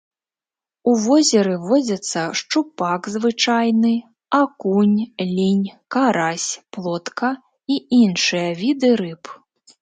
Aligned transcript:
У 0.91 0.91
возеры 1.01 1.57
водзяцца 1.65 2.23
шчупак 2.41 3.09
звычайны, 3.15 3.91
акунь, 4.39 4.97
лінь, 5.35 5.69
карась, 5.97 6.47
плотка 6.79 7.31
і 7.75 7.79
іншыя 8.01 8.49
віды 8.65 8.89
рыб. 9.05 9.23